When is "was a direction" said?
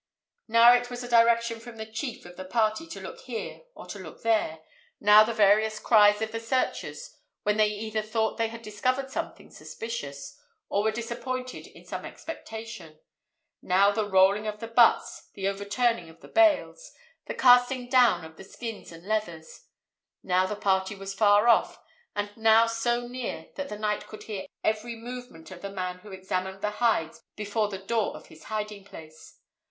0.89-1.59